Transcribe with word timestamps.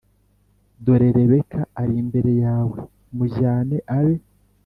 Dore 0.83 1.09
Rebeka 1.17 1.61
ari 1.81 1.93
imbere 2.01 2.31
yawe 2.43 2.77
mujyane 3.15 3.77
abe 3.97 4.15